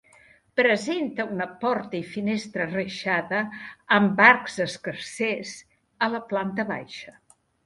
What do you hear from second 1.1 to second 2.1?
una porta i